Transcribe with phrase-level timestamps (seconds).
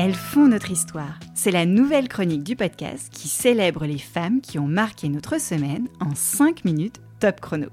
[0.00, 1.18] Elles font notre histoire.
[1.34, 5.88] C'est la nouvelle chronique du podcast qui célèbre les femmes qui ont marqué notre semaine
[5.98, 7.66] en 5 minutes top chrono.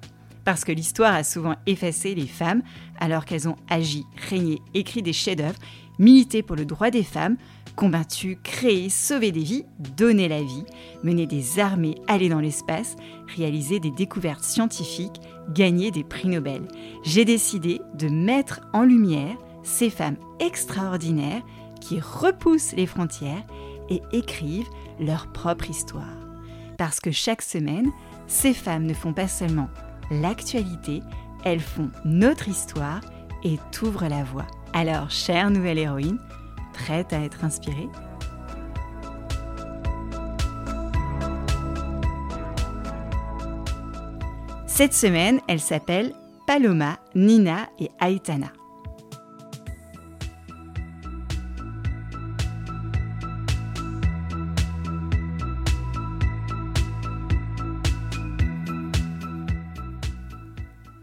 [0.44, 2.64] Parce que l'histoire a souvent effacé les femmes
[3.00, 5.60] alors qu'elles ont agi, régné, écrit des chefs-d'œuvre,
[6.00, 7.38] milité pour le droit des femmes,
[7.76, 9.66] combattu, créé, sauvé des vies,
[9.98, 10.66] donné la vie,
[11.04, 12.96] mené des armées, allé dans l'espace,
[13.36, 16.64] réalisé des découvertes scientifiques, gagné des prix Nobel.
[17.04, 21.44] J'ai décidé de mettre en lumière ces femmes extraordinaires
[21.82, 23.44] qui repoussent les frontières
[23.90, 24.70] et écrivent
[25.00, 26.18] leur propre histoire.
[26.78, 27.92] Parce que chaque semaine,
[28.28, 29.70] ces femmes ne font pas seulement
[30.12, 31.02] l'actualité,
[31.44, 33.02] elles font notre histoire
[33.44, 34.48] et t'ouvrent la voie.
[34.74, 36.20] Alors, chère nouvelle héroïne,
[36.76, 37.90] prête à être inspirée
[44.68, 46.14] Cette semaine, elle s'appelle
[46.46, 48.52] Paloma, Nina et Aitana.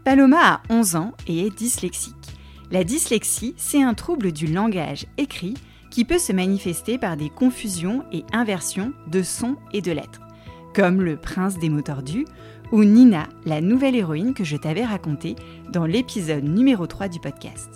[0.03, 2.13] Paloma a 11 ans et est dyslexique.
[2.69, 5.55] La dyslexie, c'est un trouble du langage écrit
[5.93, 10.21] qui peut se manifester par des confusions et inversions de sons et de lettres,
[10.73, 12.25] comme le prince des mots tordus
[12.71, 15.35] ou Nina, la nouvelle héroïne que je t'avais racontée
[15.69, 17.69] dans l'épisode numéro 3 du podcast.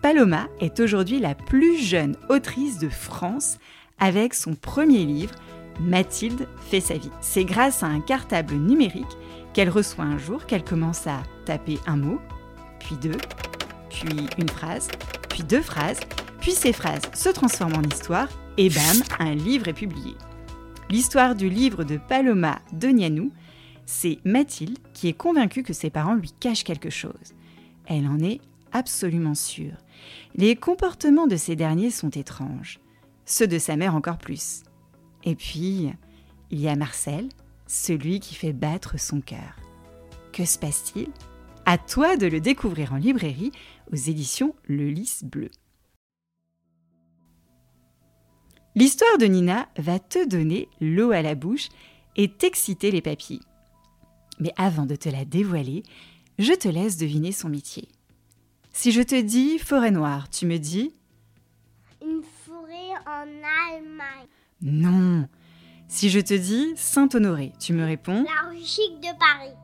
[0.00, 3.58] Paloma est aujourd'hui la plus jeune autrice de France
[3.98, 5.34] avec son premier livre,
[5.80, 7.10] Mathilde fait sa vie.
[7.20, 9.04] C'est grâce à un cartable numérique
[9.52, 12.18] qu'elle reçoit un jour qu'elle commence à taper un mot,
[12.78, 13.18] puis deux,
[13.90, 14.88] puis une phrase,
[15.28, 16.00] puis deux phrases,
[16.44, 18.28] puis ces phrases se transforment en histoire,
[18.58, 20.14] et bam, un livre est publié.
[20.90, 23.32] L'histoire du livre de Paloma Donianou,
[23.86, 27.32] c'est Mathilde qui est convaincue que ses parents lui cachent quelque chose.
[27.86, 28.42] Elle en est
[28.72, 29.78] absolument sûre.
[30.34, 32.78] Les comportements de ces derniers sont étranges,
[33.24, 34.64] ceux de sa mère encore plus.
[35.24, 35.92] Et puis,
[36.50, 37.30] il y a Marcel,
[37.66, 39.56] celui qui fait battre son cœur.
[40.34, 41.08] Que se passe-t-il?
[41.64, 43.52] À toi de le découvrir en librairie
[43.90, 45.48] aux éditions Le Lys Bleu.
[48.76, 51.68] L'histoire de Nina va te donner l'eau à la bouche
[52.16, 53.40] et t'exciter les papilles.
[54.40, 55.84] Mais avant de te la dévoiler,
[56.38, 57.88] je te laisse deviner son métier.
[58.72, 60.92] Si je te dis forêt noire, tu me dis?
[62.02, 63.28] Une forêt en
[63.70, 64.26] Allemagne.
[64.60, 65.28] Non.
[65.86, 68.24] Si je te dis Saint-Honoré, tu me réponds?
[68.24, 69.54] La rue chic de Paris.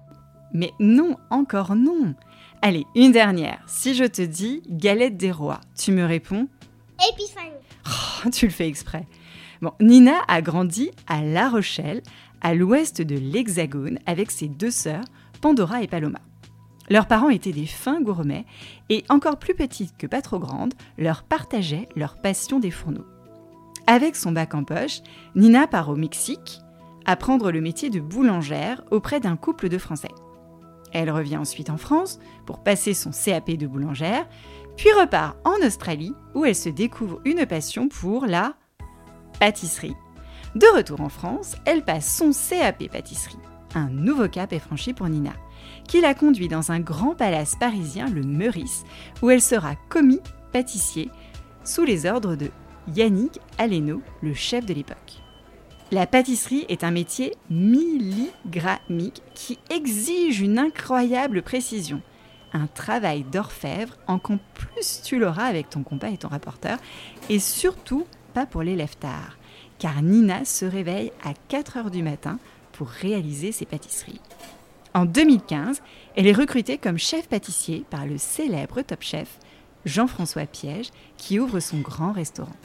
[0.52, 2.14] Mais non, encore non.
[2.62, 3.64] Allez, une dernière.
[3.66, 6.46] Si je te dis Galette des rois, tu me réponds?
[7.12, 7.49] Épiphanie.
[8.32, 9.06] Tu le fais exprès.
[9.80, 12.02] Nina a grandi à La Rochelle,
[12.40, 15.04] à l'ouest de l'Hexagone, avec ses deux sœurs,
[15.40, 16.20] Pandora et Paloma.
[16.88, 18.46] Leurs parents étaient des fins gourmets
[18.88, 23.06] et encore plus petites que pas trop grandes, leur partageaient leur passion des fourneaux.
[23.86, 25.00] Avec son bac en poche,
[25.34, 26.60] Nina part au Mexique
[27.06, 30.10] apprendre le métier de boulangère auprès d'un couple de Français.
[30.92, 34.28] Elle revient ensuite en France pour passer son CAP de boulangère,
[34.80, 38.54] puis repart en Australie où elle se découvre une passion pour la
[39.38, 39.94] pâtisserie.
[40.54, 43.36] De retour en France, elle passe son CAP pâtisserie.
[43.74, 45.34] Un nouveau cap est franchi pour Nina,
[45.86, 48.84] qui la conduit dans un grand palace parisien, le Meurice,
[49.20, 50.20] où elle sera commis
[50.50, 51.10] pâtissier
[51.62, 52.50] sous les ordres de
[52.96, 55.20] Yannick Aleno, le chef de l'époque.
[55.92, 62.00] La pâtisserie est un métier milligrammique qui exige une incroyable précision.
[62.52, 66.78] Un travail d'orfèvre, encore plus tu l'auras avec ton compas et ton rapporteur,
[67.28, 69.36] et surtout pas pour les tard,
[69.78, 72.38] car Nina se réveille à 4 heures du matin
[72.72, 74.20] pour réaliser ses pâtisseries.
[74.94, 75.82] En 2015,
[76.16, 79.38] elle est recrutée comme chef pâtissier par le célèbre top chef
[79.84, 82.56] Jean-François Piège, qui ouvre son grand restaurant.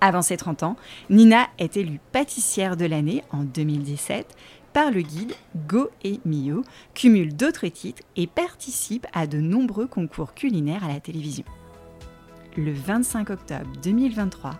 [0.00, 0.76] Avant ses 30 ans,
[1.08, 4.36] Nina est élue pâtissière de l'année en 2017
[4.74, 5.32] par le guide
[5.68, 11.00] Go et Mio, cumule d'autres titres et participe à de nombreux concours culinaires à la
[11.00, 11.44] télévision.
[12.56, 14.50] Le 25 octobre 2023,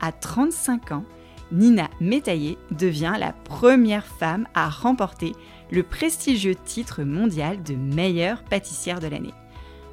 [0.00, 1.04] à 35 ans,
[1.52, 5.32] Nina Métaillé devient la première femme à remporter
[5.70, 9.34] le prestigieux titre mondial de meilleure pâtissière de l'année.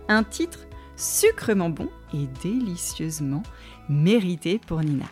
[0.08, 0.60] Un titre
[0.96, 3.44] sucrement bon et délicieusement
[3.90, 5.06] mérité pour Nina.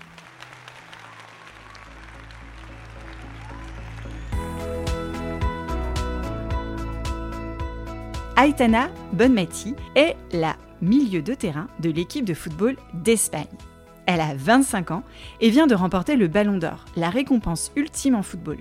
[8.42, 13.44] Aitana Bonmati est la milieu de terrain de l'équipe de football d'Espagne.
[14.06, 15.04] Elle a 25 ans
[15.42, 18.60] et vient de remporter le Ballon d'Or, la récompense ultime en football.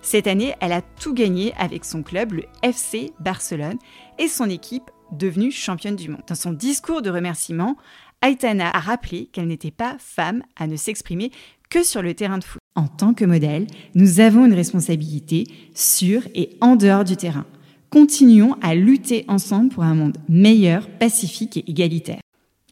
[0.00, 3.78] Cette année, elle a tout gagné avec son club, le FC Barcelone,
[4.18, 6.22] et son équipe devenue championne du monde.
[6.26, 7.76] Dans son discours de remerciement,
[8.22, 11.30] Aitana a rappelé qu'elle n'était pas femme à ne s'exprimer
[11.70, 12.60] que sur le terrain de foot.
[12.74, 15.44] En tant que modèle, nous avons une responsabilité
[15.76, 17.46] sur et en dehors du terrain.
[17.92, 22.22] Continuons à lutter ensemble pour un monde meilleur, pacifique et égalitaire,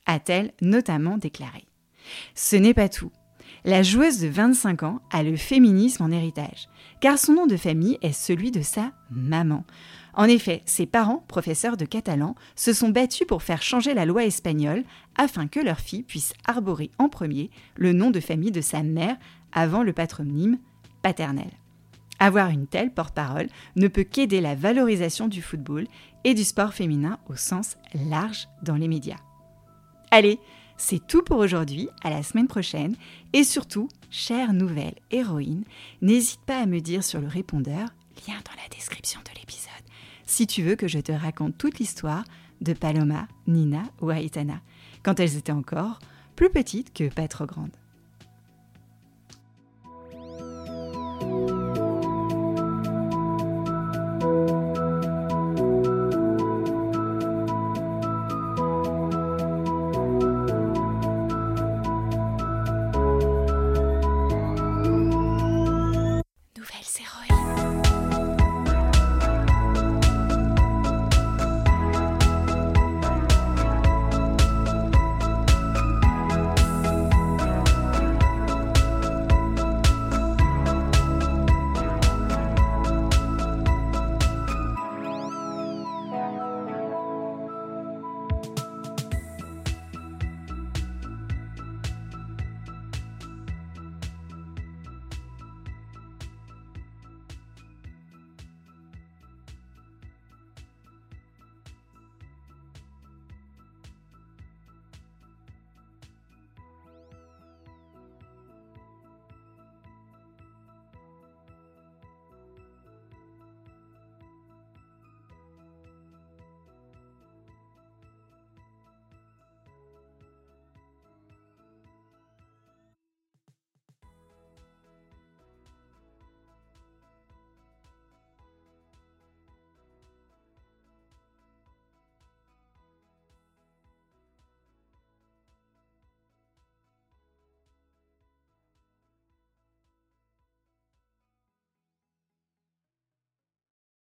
[0.07, 1.67] a-t-elle notamment déclaré.
[2.35, 3.13] Ce n'est pas tout.
[3.67, 6.71] La joueuse de 25 ans a le féminisme en héritage,
[7.03, 9.65] car son nom de famille est celui de sa maman.
[10.15, 14.25] En effet, ses parents, professeurs de catalan, se sont battus pour faire changer la loi
[14.25, 14.85] espagnole
[15.19, 19.19] afin que leur fille puisse arborer en premier le nom de famille de sa mère
[19.53, 20.57] avant le patronyme
[21.03, 21.60] paternel.
[22.21, 25.87] Avoir une telle porte-parole ne peut qu'aider la valorisation du football
[26.25, 27.79] et du sport féminin au sens
[28.09, 29.17] large dans les médias.
[30.11, 30.39] Allez,
[30.77, 32.95] c'est tout pour aujourd'hui, à la semaine prochaine,
[33.33, 35.65] et surtout, chère nouvelle héroïne,
[36.03, 37.89] n'hésite pas à me dire sur le répondeur,
[38.27, 39.71] lien dans la description de l'épisode,
[40.27, 42.25] si tu veux que je te raconte toute l'histoire
[42.61, 44.61] de Paloma, Nina ou Aitana,
[45.03, 45.99] quand elles étaient encore
[46.37, 47.80] plus petites que pas trop grandes.